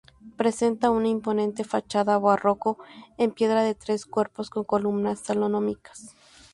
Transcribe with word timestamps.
Presenta 0.35 0.89
una 0.89 1.09
imponente 1.09 1.63
fachada 1.63 2.17
barroca 2.17 2.71
en 3.19 3.29
piedra 3.29 3.61
de 3.61 3.75
tres 3.75 4.07
cuerpos 4.07 4.49
con 4.49 4.63
columnas 4.63 5.19
salomónicas. 5.19 6.15